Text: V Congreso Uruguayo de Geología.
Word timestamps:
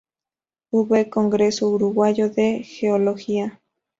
V 0.71 1.05
Congreso 1.11 1.69
Uruguayo 1.69 2.27
de 2.31 2.63
Geología. 2.63 3.61